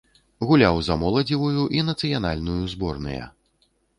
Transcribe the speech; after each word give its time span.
Гуляў 0.51 0.79
за 0.87 0.95
моладзевую 1.01 1.63
і 1.79 1.83
нацыянальную 1.91 2.59
зборныя. 2.75 3.31